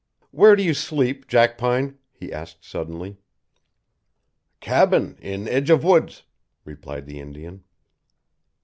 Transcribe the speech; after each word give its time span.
"Where 0.31 0.55
do 0.55 0.63
you 0.63 0.73
sleep, 0.73 1.27
Jackpine?" 1.27 1.99
he 2.11 2.33
asked 2.33 2.65
suddenly. 2.65 3.17
"Cabin 4.59 5.15
in 5.21 5.47
edge 5.47 5.69
of 5.69 5.83
woods," 5.83 6.23
replied 6.65 7.05
the 7.05 7.19
Indian. 7.19 7.63